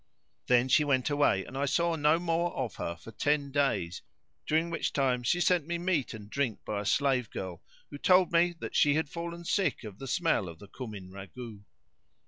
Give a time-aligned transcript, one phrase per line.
[0.47, 4.01] Then she went away and I saw no more of her for ten days,
[4.47, 8.31] during which time she sent me meat and drink by a slave girl who told
[8.31, 11.61] me that she had fallen sick from the smell of the cumin ragout.